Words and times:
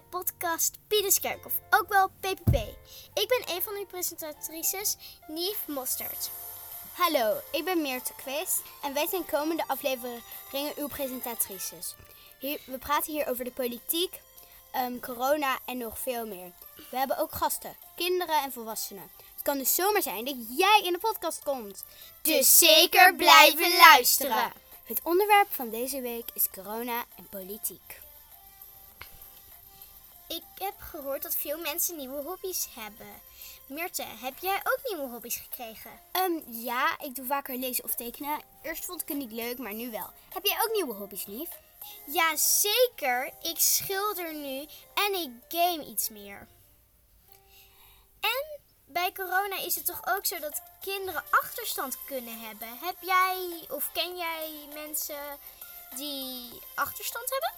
podcast 0.00 0.78
Pieders 0.88 1.20
Kerkhof, 1.20 1.60
ook 1.70 1.88
wel 1.88 2.08
PPP. 2.08 2.54
Ik 3.14 3.28
ben 3.28 3.54
een 3.54 3.62
van 3.62 3.74
uw 3.74 3.86
presentatrices, 3.86 4.96
Nief 5.26 5.66
Mostert. 5.66 6.30
Hallo, 6.92 7.36
ik 7.52 7.64
ben 7.64 7.82
Meerte 7.82 8.12
Quist 8.14 8.62
en 8.82 8.94
wij 8.94 9.06
zijn 9.06 9.26
komende 9.26 9.64
afleveringen 9.66 10.72
uw 10.76 10.86
presentatrices. 10.86 11.94
Hier, 12.38 12.60
we 12.66 12.78
praten 12.78 13.12
hier 13.12 13.28
over 13.28 13.44
de 13.44 13.50
politiek, 13.50 14.20
ehm, 14.70 15.00
corona 15.00 15.58
en 15.64 15.78
nog 15.78 15.98
veel 15.98 16.26
meer. 16.26 16.52
We 16.90 16.96
hebben 16.96 17.18
ook 17.18 17.32
gasten, 17.32 17.76
kinderen 17.96 18.42
en 18.42 18.52
volwassenen. 18.52 19.10
Het 19.34 19.42
kan 19.42 19.58
dus 19.58 19.74
zomaar 19.74 20.02
zijn 20.02 20.24
dat 20.24 20.36
jij 20.56 20.80
in 20.84 20.92
de 20.92 20.98
podcast 20.98 21.42
komt. 21.42 21.84
Dus 22.22 22.58
zeker 22.58 23.14
blijven 23.14 23.76
luisteren. 23.76 24.52
Het 24.84 25.00
onderwerp 25.02 25.48
van 25.50 25.70
deze 25.70 26.00
week 26.00 26.28
is 26.34 26.50
corona 26.50 27.04
en 27.16 27.28
politiek. 27.30 28.02
Ik 30.26 30.42
heb 30.54 30.74
gehoord 30.78 31.22
dat 31.22 31.36
veel 31.36 31.58
mensen 31.58 31.96
nieuwe 31.96 32.22
hobby's 32.22 32.68
hebben. 32.74 33.20
Meerte, 33.66 34.02
heb 34.02 34.38
jij 34.38 34.56
ook 34.56 34.80
nieuwe 34.88 35.12
hobby's 35.12 35.36
gekregen? 35.36 35.90
Ehm, 36.12 36.32
ja, 36.46 36.98
ik 37.00 37.14
doe 37.14 37.26
vaker 37.26 37.56
lezen 37.56 37.84
of 37.84 37.94
tekenen. 37.94 38.40
Eerst 38.62 38.84
vond 38.84 39.02
ik 39.02 39.08
het 39.08 39.16
niet 39.16 39.32
leuk, 39.32 39.58
maar 39.58 39.74
nu 39.74 39.90
wel. 39.90 40.10
Heb 40.32 40.44
jij 40.44 40.56
ook 40.62 40.72
nieuwe 40.72 40.94
hobby's, 40.94 41.24
lief? 41.26 41.48
Ja, 42.06 42.36
zeker. 42.36 43.32
Ik 43.42 43.58
schilder 43.58 44.34
nu 44.34 44.66
en 44.94 45.14
ik 45.14 45.30
game 45.48 45.84
iets 45.84 46.08
meer. 46.08 46.46
En 48.20 48.60
bij 48.86 49.12
corona 49.12 49.58
is 49.58 49.74
het 49.74 49.86
toch 49.86 50.00
ook 50.04 50.26
zo 50.26 50.38
dat 50.38 50.62
kinderen 50.80 51.22
achterstand 51.30 51.98
kunnen 52.06 52.40
hebben. 52.40 52.68
Heb 52.80 52.96
jij 53.00 53.64
of 53.68 53.90
ken 53.92 54.16
jij 54.16 54.68
mensen 54.74 55.38
die 55.96 56.60
achterstand 56.74 57.30
hebben? 57.30 57.52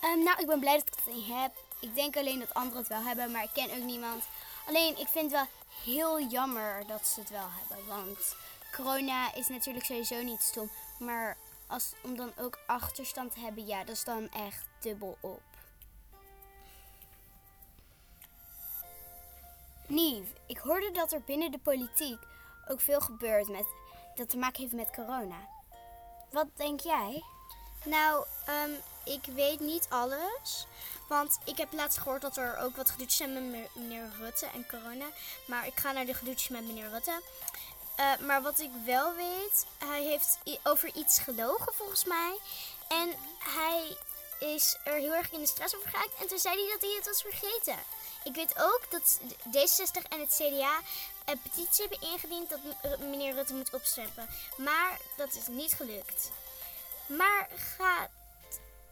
Ehm, 0.00 0.24
nou, 0.24 0.40
ik 0.40 0.46
ben 0.46 0.60
blij 0.60 0.78
dat 0.78 0.86
ik 0.86 0.94
het 1.04 1.14
niet 1.14 1.26
heb. 1.26 1.52
Ik 1.84 1.94
denk 1.94 2.16
alleen 2.16 2.38
dat 2.38 2.54
anderen 2.54 2.78
het 2.78 2.88
wel 2.88 3.02
hebben, 3.02 3.30
maar 3.30 3.42
ik 3.42 3.50
ken 3.52 3.70
ook 3.70 3.84
niemand. 3.84 4.24
Alleen, 4.66 4.98
ik 4.98 5.08
vind 5.08 5.32
het 5.32 5.40
wel 5.40 5.46
heel 5.84 6.26
jammer 6.28 6.86
dat 6.86 7.06
ze 7.06 7.20
het 7.20 7.30
wel 7.30 7.48
hebben. 7.50 7.86
Want 7.86 8.36
corona 8.72 9.34
is 9.34 9.48
natuurlijk 9.48 9.84
sowieso 9.84 10.22
niet 10.22 10.40
stom. 10.40 10.70
Maar 10.98 11.36
als, 11.66 11.92
om 12.02 12.16
dan 12.16 12.32
ook 12.38 12.58
achterstand 12.66 13.32
te 13.32 13.40
hebben, 13.40 13.66
ja, 13.66 13.84
dat 13.84 13.94
is 13.94 14.04
dan 14.04 14.30
echt 14.30 14.66
dubbel 14.80 15.16
op. 15.20 15.42
Nief, 19.86 20.26
ik 20.46 20.58
hoorde 20.58 20.90
dat 20.90 21.12
er 21.12 21.22
binnen 21.22 21.50
de 21.50 21.58
politiek 21.58 22.18
ook 22.68 22.80
veel 22.80 23.00
gebeurt 23.00 23.48
met, 23.48 23.66
dat 24.14 24.28
te 24.28 24.36
maken 24.36 24.62
heeft 24.62 24.74
met 24.74 24.94
corona. 24.94 25.48
Wat 26.30 26.46
denk 26.54 26.80
jij? 26.80 27.22
Nou, 27.84 28.24
ehm, 28.46 28.70
ik 29.04 29.24
weet 29.34 29.60
niet 29.60 29.86
alles. 29.88 30.66
Want 31.08 31.38
ik 31.44 31.58
heb 31.58 31.72
laatst 31.72 31.98
gehoord 31.98 32.22
dat 32.22 32.36
er 32.36 32.58
ook 32.58 32.76
wat 32.76 32.90
gedoetjes 32.90 33.16
zijn 33.16 33.50
met 33.50 33.74
meneer 33.74 34.10
Rutte 34.18 34.46
en 34.46 34.66
corona. 34.66 35.06
Maar 35.46 35.66
ik 35.66 35.80
ga 35.80 35.92
naar 35.92 36.06
de 36.06 36.14
gedoetjes 36.14 36.48
met 36.48 36.66
meneer 36.66 36.90
Rutte. 36.90 37.22
Uh, 38.00 38.26
maar 38.26 38.42
wat 38.42 38.58
ik 38.58 38.70
wel 38.84 39.14
weet, 39.14 39.66
hij 39.78 40.02
heeft 40.02 40.38
over 40.62 40.94
iets 40.94 41.18
gelogen 41.18 41.74
volgens 41.74 42.04
mij. 42.04 42.38
En 42.88 43.14
hij 43.38 43.96
is 44.38 44.78
er 44.84 44.94
heel 44.94 45.14
erg 45.14 45.30
in 45.32 45.40
de 45.40 45.46
stress 45.46 45.76
over 45.76 45.88
geraakt. 45.88 46.20
En 46.20 46.28
toen 46.28 46.38
zei 46.38 46.54
hij 46.56 46.72
dat 46.72 46.80
hij 46.80 46.94
het 46.96 47.06
was 47.06 47.22
vergeten. 47.22 47.76
Ik 48.24 48.34
weet 48.34 48.58
ook 48.58 48.90
dat 48.90 49.20
D66 49.48 50.08
en 50.08 50.20
het 50.20 50.34
CDA 50.34 50.80
een 51.24 51.40
petitie 51.42 51.86
hebben 51.88 52.08
ingediend 52.10 52.48
dat 52.48 52.98
meneer 52.98 53.34
Rutte 53.34 53.54
moet 53.54 53.72
opsteppen. 53.72 54.28
Maar 54.56 54.98
dat 55.16 55.34
is 55.34 55.46
niet 55.46 55.72
gelukt. 55.72 56.30
Maar 57.06 57.48
gaat, 57.54 58.10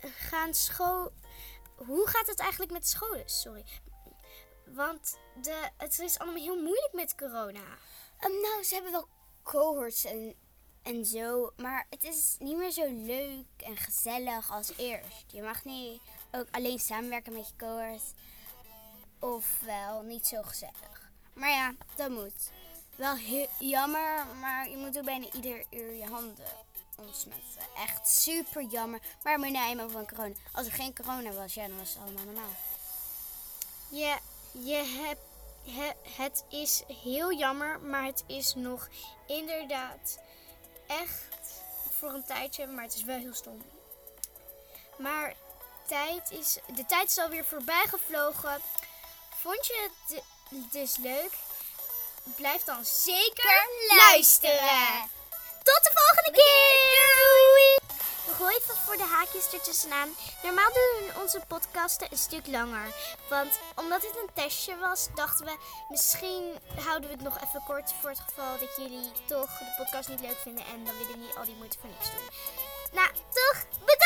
gaan 0.00 0.54
school. 0.54 1.12
Hoe 1.76 2.08
gaat 2.08 2.26
het 2.26 2.38
eigenlijk 2.38 2.72
met 2.72 2.88
scholen? 2.88 3.28
Sorry. 3.30 3.64
Want 4.66 5.18
de, 5.42 5.70
het 5.76 5.98
is 5.98 6.18
allemaal 6.18 6.42
heel 6.42 6.62
moeilijk 6.62 6.92
met 6.92 7.14
corona. 7.14 7.78
Um, 8.20 8.40
nou, 8.40 8.62
ze 8.62 8.74
hebben 8.74 8.92
wel 8.92 9.08
cohorts 9.42 10.04
en, 10.04 10.34
en 10.82 11.04
zo. 11.04 11.52
Maar 11.56 11.86
het 11.90 12.04
is 12.04 12.36
niet 12.38 12.56
meer 12.56 12.70
zo 12.70 12.86
leuk 12.90 13.46
en 13.56 13.76
gezellig 13.76 14.50
als 14.52 14.72
eerst. 14.76 15.24
Je 15.26 15.42
mag 15.42 15.64
niet 15.64 16.00
ook 16.30 16.46
alleen 16.50 16.78
samenwerken 16.78 17.32
met 17.32 17.48
je 17.48 17.54
cohorts. 17.56 18.12
Ofwel 19.18 20.02
niet 20.02 20.26
zo 20.26 20.42
gezellig. 20.42 21.10
Maar 21.32 21.50
ja, 21.50 21.74
dat 21.96 22.10
moet. 22.10 22.50
Wel 22.96 23.14
heel 23.14 23.48
jammer, 23.58 24.26
maar 24.40 24.68
je 24.68 24.76
moet 24.76 24.98
ook 24.98 25.04
bijna 25.04 25.26
ieder 25.32 25.64
uur 25.70 25.92
je 25.92 26.06
handen 26.06 26.46
ontsmetten. 26.98 27.62
Echt 27.76 28.08
super 28.08 28.62
jammer. 28.62 29.00
Maar 29.22 29.38
moet 29.38 29.50
nou 29.50 29.68
eenmaal 29.68 29.90
van 29.90 30.06
corona. 30.06 30.34
Als 30.52 30.66
er 30.66 30.72
geen 30.72 30.94
corona 30.94 31.30
was, 31.32 31.54
ja, 31.54 31.66
dan 31.66 31.78
was 31.78 31.88
het 31.88 31.98
allemaal 31.98 32.24
normaal. 32.24 32.54
Ja, 33.88 34.18
je 34.52 35.10
hebt, 35.66 36.00
het 36.16 36.44
is 36.48 36.82
heel 37.02 37.32
jammer, 37.32 37.80
maar 37.80 38.04
het 38.04 38.24
is 38.26 38.54
nog 38.54 38.88
inderdaad 39.26 40.18
echt 40.86 41.24
voor 41.90 42.08
een 42.08 42.24
tijdje, 42.24 42.66
maar 42.66 42.84
het 42.84 42.94
is 42.94 43.04
wel 43.04 43.18
heel 43.18 43.34
stom. 43.34 43.62
Maar 44.98 45.34
tijd 45.86 46.30
is, 46.30 46.58
de 46.74 46.86
tijd 46.86 47.08
is 47.08 47.18
alweer 47.18 47.44
voorbij 47.44 47.86
gevlogen. 47.86 48.60
Vond 49.40 49.66
je 49.66 49.90
het 50.08 50.22
dus 50.72 50.96
leuk? 50.96 51.32
Blijf 52.36 52.62
dan 52.62 52.84
zeker 52.84 53.68
luisteren. 53.88 55.10
Tot 55.64 55.82
de 55.82 55.92
volgende 55.94 56.32
keer! 56.40 56.72
Doei! 57.46 57.78
Nog 58.26 58.50
even 58.50 58.74
voor 58.84 58.96
de 58.96 59.02
haakjes 59.14 59.52
ertussenaan. 59.52 60.08
Normaal 60.42 60.72
doen 60.72 61.06
we 61.06 61.20
onze 61.22 61.40
podcasten 61.48 62.06
een 62.10 62.18
stuk 62.18 62.46
langer. 62.46 62.86
Want 63.28 63.58
omdat 63.74 64.00
dit 64.00 64.16
een 64.16 64.30
testje 64.34 64.76
was, 64.76 65.08
dachten 65.14 65.46
we... 65.46 65.56
misschien 65.88 66.58
houden 66.84 67.08
we 67.08 67.14
het 67.14 67.24
nog 67.24 67.36
even 67.44 67.62
kort... 67.66 67.92
voor 68.00 68.10
het 68.10 68.20
geval 68.26 68.58
dat 68.58 68.76
jullie 68.76 69.12
toch 69.26 69.58
de 69.58 69.74
podcast 69.76 70.08
niet 70.08 70.20
leuk 70.20 70.38
vinden... 70.42 70.64
en 70.64 70.84
dan 70.84 70.98
willen 70.98 71.20
niet 71.20 71.36
al 71.36 71.44
die 71.44 71.56
moeite 71.56 71.78
voor 71.80 71.90
niks 71.90 72.10
doen. 72.10 72.28
Nou, 72.92 73.08
toch? 73.12 73.58
Bedankt! 73.78 74.03